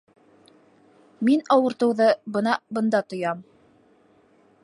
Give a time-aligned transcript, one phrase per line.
[1.29, 3.45] Мин ауыртыуҙы бына бында тоям